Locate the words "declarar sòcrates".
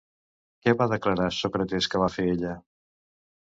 0.93-1.89